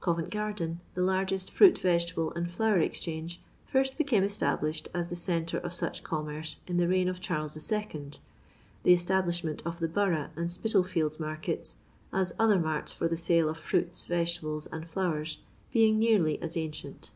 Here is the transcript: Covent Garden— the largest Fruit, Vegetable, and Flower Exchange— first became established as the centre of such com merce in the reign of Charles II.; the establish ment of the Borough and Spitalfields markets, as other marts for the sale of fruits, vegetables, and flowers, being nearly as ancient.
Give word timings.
Covent 0.00 0.30
Garden— 0.30 0.80
the 0.94 1.02
largest 1.02 1.50
Fruit, 1.52 1.78
Vegetable, 1.78 2.32
and 2.32 2.50
Flower 2.50 2.78
Exchange— 2.78 3.42
first 3.70 3.98
became 3.98 4.24
established 4.24 4.88
as 4.94 5.10
the 5.10 5.16
centre 5.16 5.58
of 5.58 5.74
such 5.74 6.02
com 6.02 6.24
merce 6.24 6.56
in 6.66 6.78
the 6.78 6.88
reign 6.88 7.08
of 7.10 7.20
Charles 7.20 7.54
II.; 7.70 8.10
the 8.84 8.94
establish 8.94 9.44
ment 9.44 9.60
of 9.66 9.78
the 9.78 9.86
Borough 9.88 10.30
and 10.34 10.50
Spitalfields 10.50 11.20
markets, 11.20 11.76
as 12.10 12.32
other 12.38 12.58
marts 12.58 12.90
for 12.92 13.06
the 13.06 13.18
sale 13.18 13.50
of 13.50 13.58
fruits, 13.58 14.06
vegetables, 14.06 14.66
and 14.68 14.88
flowers, 14.88 15.40
being 15.74 15.98
nearly 15.98 16.40
as 16.40 16.56
ancient. 16.56 17.10